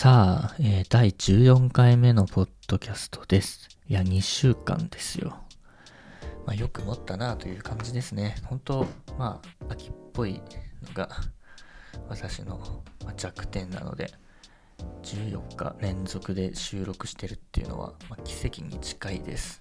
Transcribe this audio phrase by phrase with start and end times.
[0.00, 3.68] さあ、えー、第14回目のポッドキャストです。
[3.88, 5.38] いや、2週間ですよ。
[6.46, 8.36] まあ、よく持ったなという感じですね。
[8.44, 8.86] 本当
[9.18, 10.40] まあ、秋っぽい
[10.86, 11.08] のが
[12.08, 12.84] 私の
[13.16, 14.12] 弱点なので、
[15.02, 19.60] 14日連続で収録してるっていうのは、まあ、奇跡に近いです。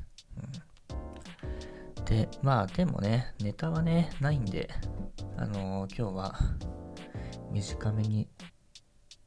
[1.98, 4.70] うん、で、まあ、でもね、ネタはね、ないんで、
[5.36, 6.40] あのー今日は
[7.52, 8.28] 短めに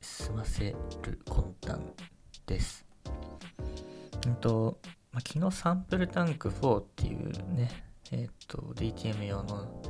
[0.01, 1.93] 済ませる魂胆
[2.47, 2.87] です。
[4.27, 4.79] うんと、
[5.13, 7.71] まあ、昨日サンプルタンク4っていうね、
[8.13, 9.83] えっ、と、DTM 用の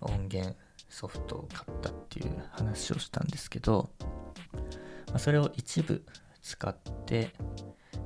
[0.00, 0.56] 音源
[0.88, 3.90] ソフトを買ったっていう話をしたんですけど、
[5.08, 6.04] まあ、それを一部
[6.42, 7.32] 使って、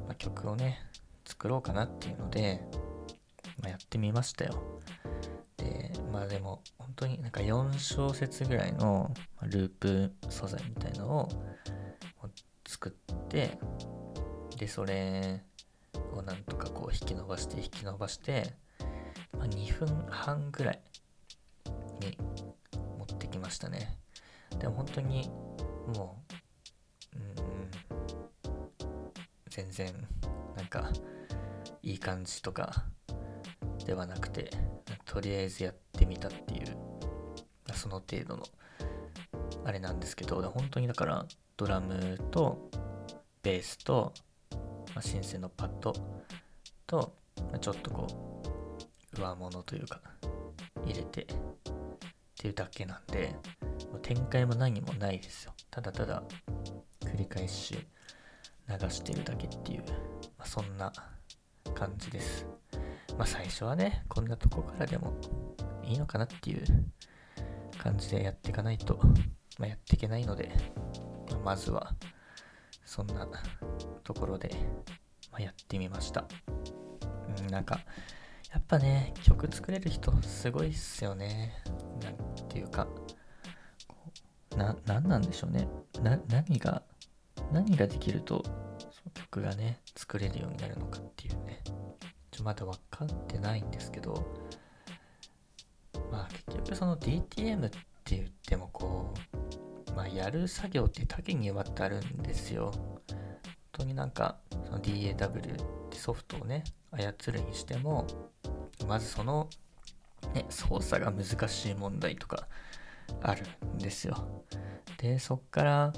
[0.07, 0.79] まあ、曲をね、
[1.25, 2.63] 作ろうかなっていうので、
[3.63, 4.76] ま、やってみましたよ。
[6.17, 9.13] まあでも、本当になんか4小節ぐらいの
[9.43, 11.29] ループ素材みたいのを
[12.67, 12.93] 作っ
[13.29, 13.59] て、
[14.57, 15.43] で、それ
[16.15, 18.55] をなんとかこう引き伸ばして引き伸ばして、
[19.37, 20.81] まあ、2分半ぐらい
[22.01, 22.17] に
[22.99, 23.99] 持ってきましたね。
[24.59, 25.29] でも本当に
[25.95, 26.23] も
[27.13, 27.35] う、うん、
[29.51, 29.93] 全然
[30.57, 30.91] なんか
[31.83, 32.87] いい感じとか
[33.85, 34.51] ではなくて、
[35.05, 36.77] とりあえずやってみたっていう、
[37.75, 38.45] その程度の
[39.65, 41.27] あれなんですけど、本当にだから
[41.57, 42.71] ドラムと
[43.43, 44.13] ベースと、
[44.95, 45.93] まあ、シンセのパッド
[46.87, 47.15] と、
[47.51, 48.07] まあちょっとこ
[49.15, 50.01] う、上物というか、
[50.85, 51.27] 入れてっ
[52.39, 53.35] ていうだけなんで、
[53.91, 55.53] もう展開も何もないですよ。
[55.71, 56.23] ただただ
[57.01, 57.77] 繰り返し
[58.69, 59.85] 流してるだけっていう、
[60.39, 60.93] まあ、そんな
[61.75, 62.47] 感じです。
[63.17, 65.13] まあ最初はね、こんなとこからでも
[65.87, 66.65] いいのかなっていう
[67.79, 68.99] 感じでやっていかないと、
[69.59, 70.51] まあ、やっていけないので、
[71.31, 71.95] まあまずは
[72.85, 73.29] そんな
[74.05, 74.51] ところで、
[75.31, 76.27] まあ、やってみました。
[77.41, 77.81] うん、なんか、
[78.53, 81.53] やっぱね、曲作れる人すごいっすよね。
[82.03, 82.87] なんていうか、
[83.89, 83.97] こ
[84.53, 85.69] うな、なんなんでしょうね。
[86.03, 86.83] な、何が、
[87.53, 88.43] 何ができると、
[89.15, 91.63] 曲がね、作れるようになるのかっていうね。
[92.31, 94.15] ちょまだ分かってないんですけど、
[96.17, 99.13] まあ結局その DTM って言ってもこ
[99.91, 102.73] う、まあやる作業って多岐にわたるんですよ。
[102.73, 103.01] 本
[103.73, 108.07] 当になんかその DAW ってソフトをね、操るにしても、
[108.89, 109.51] まずその、
[110.33, 112.49] ね、操作が難しい問題とか
[113.21, 113.43] ある
[113.75, 114.45] んですよ。
[114.97, 115.93] で、そっから、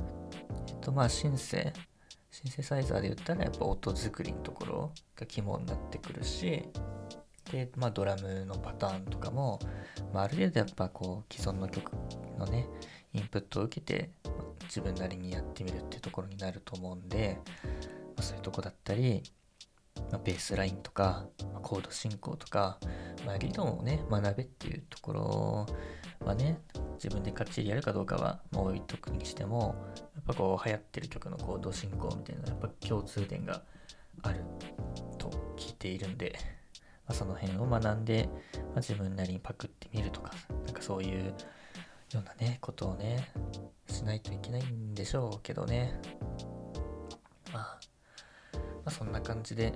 [0.66, 1.72] えっとまあシンセ、
[2.32, 6.64] シンセサイザーで言ったらやっぱ音作りのところが肝になってくるし、
[7.50, 9.58] で、まあドラムのパターンとかも、
[10.12, 11.92] まあ、ある程度やっぱこう既存の曲
[12.38, 12.68] のね、
[13.12, 14.30] インプットを受けてま
[14.64, 19.22] 自分なりにやってみるっていうところになると思うんで、まあ、そういうとこだったり、
[20.10, 22.78] まあ、ベースラインとか、まあコード進行とか、
[23.26, 25.66] まあ、理論をね、学べっていうところ
[26.24, 26.60] はね、
[26.94, 29.74] 自分でかっちりやるかどうかはもう置いとくにしても、
[30.14, 33.62] やっぱこう流行ってる曲のコード進行みたいな、やっぱ共通点が
[34.22, 34.40] ある
[35.18, 36.38] と聞いているんで、
[37.08, 40.30] まあ、その辺を学んで、まあ、自分なりにパクってみるとか、
[40.66, 41.32] なんかそういうよ
[42.12, 43.32] うなね、ことをね、
[43.88, 45.98] しないといけないんでしょうけどね。
[47.50, 47.78] まあ、
[48.52, 49.72] まあ、そんな感じで、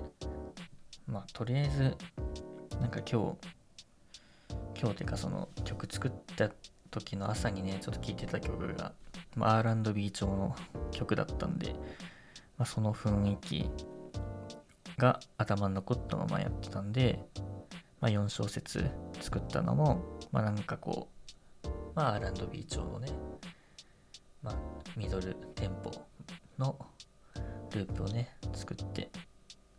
[1.07, 1.97] まあ、とりあえず、
[2.79, 6.51] なんか今日、今日てかその曲作った
[6.91, 8.93] 時の朝にね、ちょっと聴いてた曲が、
[9.35, 10.55] まあ、R&B 調の
[10.91, 11.73] 曲だったんで、
[12.57, 13.69] まあ、その雰囲気
[14.97, 17.23] が頭に残ったままやってたんで、
[17.99, 18.89] まあ、4小節
[19.21, 21.09] 作ったのも、まあ、なんかこ
[21.63, 23.09] う、まあ、R&B 調のね、
[24.41, 24.55] まあ、
[24.97, 25.91] ミドルテンポ
[26.57, 26.77] の
[27.71, 29.09] ループをね、作って、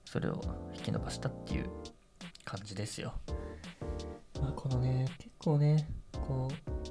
[0.05, 0.41] それを
[0.75, 1.71] 引き伸ばしたっていう
[2.45, 3.15] 感じですよ。
[4.41, 5.89] まあ、このね、結構ね、
[6.27, 6.85] こう、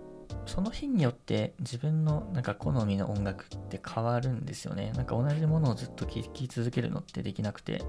[0.46, 4.92] その日によって自分のなんか好みの音楽って変わるんですよね。
[4.96, 7.82] なんか同じものをずっと聴き続けるのってできなくて、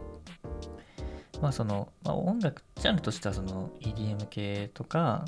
[1.40, 5.24] まあその、まあ、音楽ジャンルとしてはその EDM 系とか、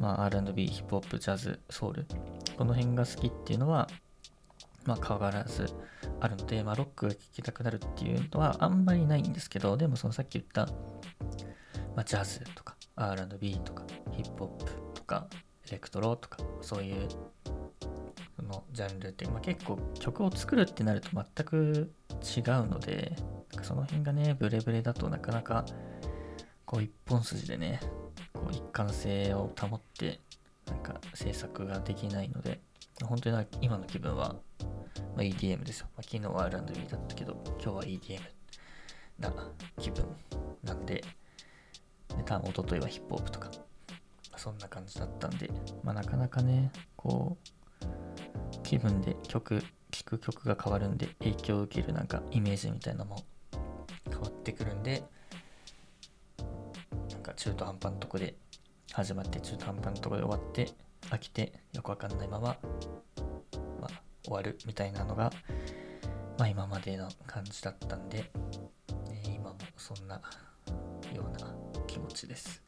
[0.00, 2.06] まあ、R&B、ヒップホップ、ジャズ、ソウル、
[2.56, 3.88] この辺が好きっていうのは、
[4.84, 5.72] まあ変わらず
[6.20, 10.66] あるので、まあロックが聴きたくなるっていうのはあんまりないんですけど、でもそのさっき言った、
[11.94, 15.26] まあジャズとか R&B とかヒップホップとか
[15.68, 17.08] エレクトロとかそういう
[18.46, 23.16] のジャンルって、まあ、結構曲を作るってなると全く違うので
[23.66, 25.66] その辺がねブレブレだとなかなか
[26.64, 27.80] こう一本筋でね
[28.32, 30.20] こう一貫性を保って
[30.66, 32.60] なんか制作ができないので
[33.02, 34.36] 本当に今の気分は
[35.14, 35.86] まあ、EDM ですよ。
[35.96, 38.20] まあ、昨日は R&B だったけど、今日は EDM
[39.18, 39.32] な
[39.80, 40.04] 気分
[40.62, 43.50] なんで、で多分一昨日はヒップホップとか、
[44.36, 45.50] そんな感じだったんで、
[45.82, 47.36] まあ、なかなかね、こ
[47.82, 47.86] う、
[48.62, 53.24] 気分で曲、聴く曲が変わるんで、影響を受けるなんかイメージみたいなのも
[54.52, 55.02] ってくるんで、
[57.10, 58.36] なんか中途半端なとこで
[58.92, 60.70] 始まって中途半端なとこで終わって
[61.10, 62.56] 飽きてよくわかんないまま、
[63.80, 65.32] まあ、終わるみたいなのが、
[66.38, 68.30] まあ、今までの感じだったんで、
[69.10, 70.20] えー今もそんな
[71.12, 71.54] ような
[71.86, 72.62] 気持ちです。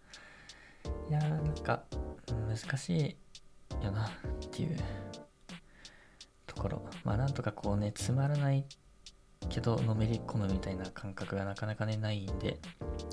[1.08, 1.82] いやーなんか
[2.28, 3.16] 難し
[3.80, 4.10] いよなっ
[4.50, 4.76] ていう
[6.46, 6.84] ところ。
[7.04, 8.64] まあなんとかこうねつまらない
[9.48, 12.58] けどのめり込むみたいな感覚がなかなかねないんで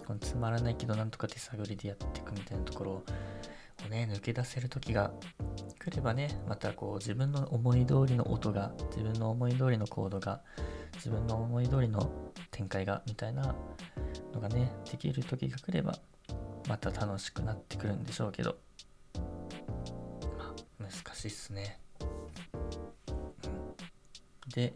[0.06, 5.12] このつまらないけどなんとか手探りでやっていくみたいなところをね抜け出せる時が
[5.80, 10.42] 来ればねまたこう自分の思い通りの音が自分の思い通りのコードが
[10.96, 12.12] 自分の思い通りの
[12.52, 13.56] 展開がみたいな
[14.34, 15.94] のがねできる時が来れば
[16.68, 18.58] また楽しくなってくるんでしょうけど。
[20.38, 22.04] まあ難しいっすね、う
[24.50, 24.74] ん、で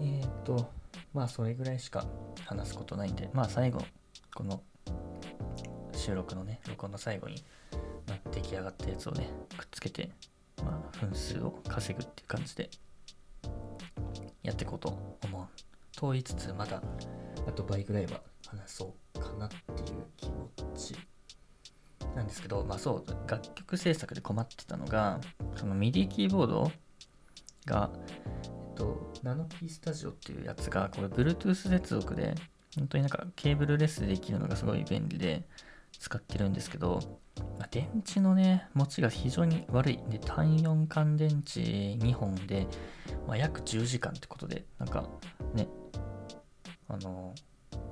[0.00, 0.70] えっ、と
[1.12, 2.04] まあそれぐらいしか
[2.46, 3.80] 話すことないんでまあ最後
[4.34, 4.62] この
[5.92, 7.42] 収録のね録音の最後に
[8.06, 10.10] まあ出来上がったやつをねくっつけて
[10.62, 12.70] まあ分数を稼ぐっていう感じで
[14.42, 14.88] やっていこうと
[15.24, 15.46] 思う。
[15.96, 16.82] と言いつつまだ
[17.46, 20.96] あと倍ぐらいは話そうかなっていう気持ち。
[22.14, 25.20] なんですけどまあそう楽曲制作で困ってたのが
[25.56, 26.70] その MIDI キーボード
[27.66, 27.90] が
[28.74, 32.34] とナノキースタジオっていうやつがこれ Bluetooth 接続で
[32.76, 35.42] 本当になんかケーブルレスでできるのがすごい便利で
[35.98, 37.00] 使ってるんですけど、
[37.58, 42.66] まあ電池のね持ちが非常に悪いで単4乾電池2本で、
[43.26, 45.08] まあ、約10時間ってことでなんか
[45.54, 45.68] ね
[46.88, 47.34] あの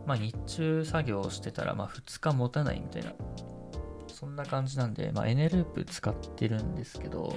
[0.06, 3.12] まあ日中作業してたらまあ2日持たないみたいな
[4.08, 7.35] そんな感じなんで、まあ、エネループ使ってるんですけど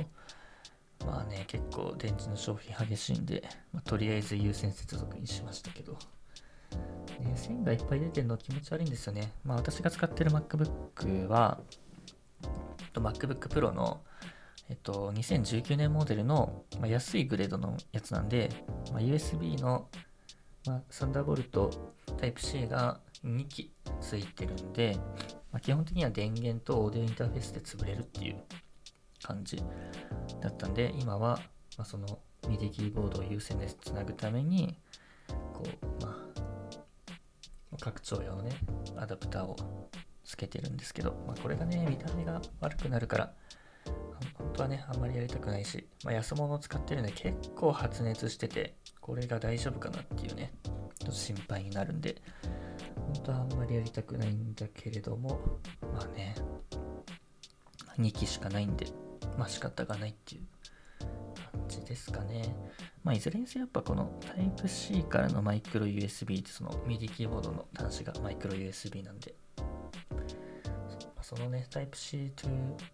[1.05, 3.43] まあね結構電池の消費激しいんで、
[3.73, 5.97] まあとりあえず優先接続にしましたけど
[7.19, 9.31] ね、線がいっぱい出てるの気持ち悪いんですよね。
[9.43, 11.59] まあ私が使ってる MacBook は、
[12.93, 14.01] MacBook Pro の、
[14.69, 18.49] えっと、2019年モデルの、まあ、安いグレードのやつなんで、
[18.91, 19.87] まあ、USB の、
[20.65, 23.71] まあ、サンダーボルト Type-C が2機
[24.01, 24.97] ついてるんで、
[25.51, 28.43] まあ、基本的には電源とオーディオインターフェースで潰れるっていう
[29.25, 29.57] 感じ
[30.39, 31.39] だったんで、今は、
[31.77, 34.77] まあ、その MIDI キーボードを優先でつなぐために、
[35.51, 36.15] こう、ま
[37.73, 38.51] あ、拡張用のね、
[38.95, 39.55] アダプターを
[40.23, 43.33] つけてるんですけど、まあ、これがね、見た目が悪くなるから、
[44.35, 50.71] 本当はね、あんまりやりたくないし、まあ、安物を使ってるんで結構発熱してて、これが大丈夫かなっていうね、ちょ
[51.05, 52.21] っと心配になるんで、
[52.95, 55.59] 本当はあんまりやりたくないんだけれども、
[55.93, 56.35] まあね、
[57.99, 58.87] 2機しかないんで、
[59.37, 60.41] まあ仕方がないっていう
[61.51, 62.55] 感じですかね。
[63.03, 69.35] まあいずれにせよやっぱこの Type-C からのマイクロ USB ってその MIDI キーボードの端子がマイクロ USB なんで、
[71.21, 72.47] そのね、Type-C to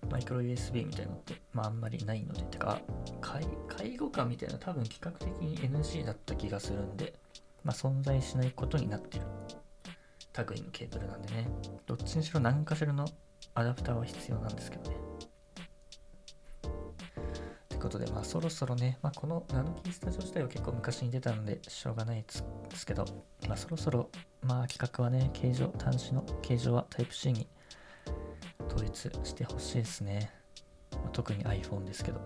[0.10, 2.80] マイクロ USB みたいなのって、まああんまりないので、てか、
[3.20, 7.14] 介介護官みたいな多分企画的に NG だった気がするんで、
[7.64, 9.26] まあ存在しないことになってる
[10.46, 11.50] 類のケーブルなんでね、
[11.86, 13.06] どっちにしろ何かしらの
[13.54, 15.11] アダプターは必要なんですけどね。
[17.92, 22.26] ということで、まあそろそろね、まあこのナノキースタジオ自体は結構昔に出たのでしょうがないで
[22.74, 23.04] すけど、
[23.50, 24.10] まあそろそろ、
[24.42, 27.48] まあ企画はね、形状、端子の形状は Type-C に
[28.70, 30.32] 統一してほしいですね。
[30.94, 32.20] まあ特に iPhone ですけど。
[32.20, 32.22] っ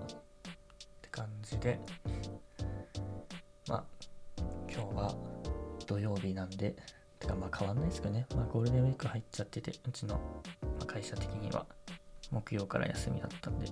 [1.01, 1.79] て感じで、
[3.67, 3.84] まあ
[4.72, 5.15] 今日は
[5.88, 6.75] 土曜日なんで、
[7.19, 8.27] てかまあ変わんないですけどね。
[8.36, 10.19] まあゴールデンウィーク入っちゃってて、うちの、
[10.86, 11.65] 会社的には
[12.29, 13.65] 木曜から休みだったんで、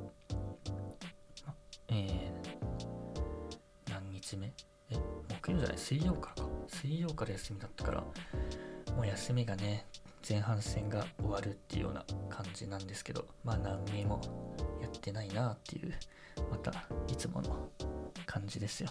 [5.64, 6.50] じゃない水曜からか。
[6.68, 8.02] 水曜から休みだったから、
[8.96, 9.86] もう休みがね、
[10.28, 14.22] 前半戦が終わるっていうような感じなんですけど、まあ何名も
[14.82, 15.94] やってないなっていう、
[16.52, 16.72] また
[17.08, 17.70] いつもの
[18.26, 18.90] 感じですよ。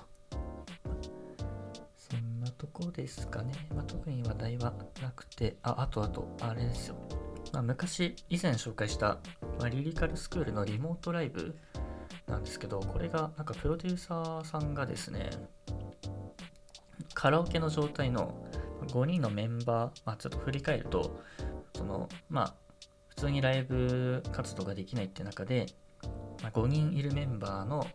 [1.97, 3.53] そんなとこですかね。
[3.75, 6.97] まあ、特に話題はなくて、あ、あとあと、あれですよ。
[7.53, 9.19] まあ、昔、以前紹介した、
[9.59, 11.57] まあ、リリカルスクールのリモートライブ
[12.27, 15.31] なんですけど、これがなんかプロデューサーさんがですね、
[17.15, 18.35] カラオケの状態の
[18.87, 21.21] 5人のメンバー、まあ、ちょっと振り返ると、
[21.75, 22.55] その、まあ、
[23.09, 25.67] 普通にライブ活動ができないって中で、
[26.43, 27.87] まあ、5人いるメンバーの、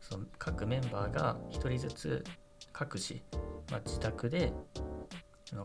[0.00, 2.24] その各メンバーが1人ずつ
[2.72, 3.20] 各自、
[3.70, 4.52] まあ、自宅で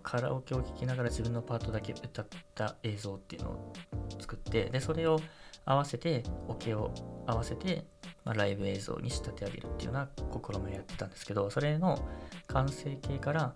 [0.02, 2.26] カラオケを聴きながら自分のパートだけ歌っ
[2.56, 3.74] た映像っていうのを
[4.20, 5.20] 作ってでそれを
[5.66, 6.94] 合わせてオケを
[7.28, 7.86] 合わせて、
[8.24, 12.00] まあ、ライブ映像に仕立て上げるっていうような試みをやってたんですけどそれの
[12.48, 13.56] 完成形から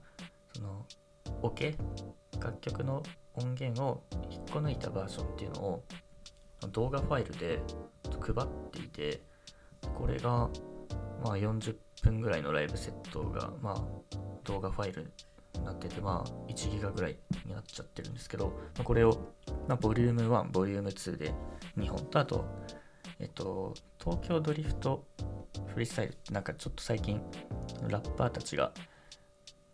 [0.56, 0.86] その
[1.42, 1.76] オケ
[2.40, 3.04] 楽曲の
[3.36, 5.84] 音源を引っこ抜いたバージョンっていうのを
[6.72, 7.62] 動画ファイルで
[8.20, 9.22] 配っていて
[9.96, 10.50] これが
[11.24, 13.84] まあ40分ぐらいのライブセットがまあ
[14.44, 15.12] 動画ファイル
[15.64, 19.34] なっててまあ1ギガぐらいになっちゃってるんですけど、まあ、これを、
[19.68, 21.34] まあ、ボリューム1ボリューム2で
[21.78, 22.46] 2本とあと
[23.20, 25.06] えっと東京ドリフト
[25.68, 27.22] フリースタイルってなんかちょっと最近
[27.88, 28.72] ラッパーたちが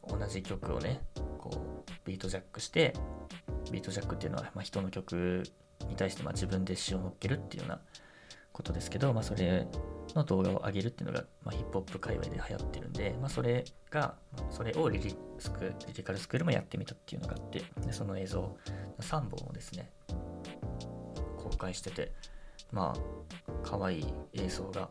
[0.08, 1.01] 同じ曲をね
[1.38, 2.94] こうビートジャックして
[3.72, 5.44] ビートジャックっていうのは、ま、人の曲
[5.89, 7.82] に対してま自分で詩を乗っけるっていうような
[8.51, 9.67] ことですけど、まあ、それ
[10.13, 14.15] の動画を上げるっていうのが、まあ、ヒップホップ界隈で流行ってるんで、まあ、それが、
[14.50, 18.55] それをリリスクリリカルスクールもやってみたっていうのがあって、でその映像
[19.00, 19.91] 3本をですね、
[21.38, 22.12] 公開してて、
[22.71, 24.89] まあ、可愛い映像が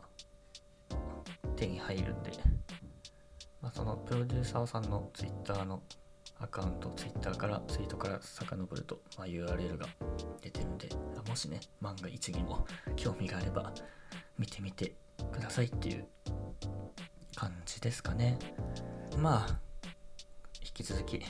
[1.55, 2.31] 手に入るんで、
[3.61, 5.81] まあ、そのプロデューサーさんの Twitter の
[6.39, 9.87] アカウント、Twitter からツイートから遡ると、まあ、URL が
[10.41, 10.89] 出てるんで、
[11.27, 13.73] もしね、万が一にも興味があれば
[14.37, 14.93] 見てみて
[15.31, 16.07] くださいっていう
[17.35, 18.37] 感じですかね。
[19.17, 19.59] まあ、
[20.61, 21.21] 引き続き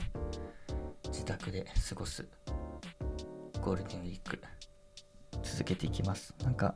[1.08, 2.28] 自宅で過ごす
[3.62, 4.40] ゴールデンウィーク
[5.42, 6.34] 続けていきます。
[6.42, 6.74] なんか、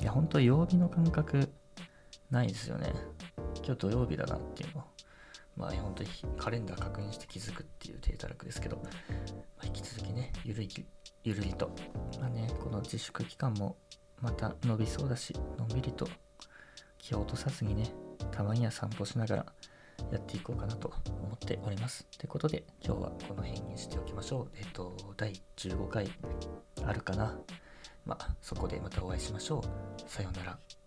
[0.00, 1.52] いや、本当曜日の感覚
[2.30, 2.92] ないですよね。
[3.64, 4.84] 今日土曜日だなっていうの
[5.56, 8.82] まあ本当にカレンダー確認して気づくっていうデータ楽ですけど、ま
[9.62, 10.68] あ、引き続きね、ゆるい、
[11.24, 11.70] ゆるりと、
[12.20, 13.76] まあね、この自粛期間も
[14.20, 16.08] また伸びそうだし、のんびりと
[16.98, 17.92] 気を落とさずにね、
[18.32, 19.46] たまには散歩しながら
[20.12, 20.92] やっていこうかなと
[21.22, 22.06] 思っております。
[22.16, 24.48] ってことで、今日はこの辺にしておきましょう。
[24.56, 26.08] えっと、第15回
[26.84, 27.36] あるかな。
[28.04, 29.62] まあ、そこでまたお会いしましょう。
[30.08, 30.85] さようなら。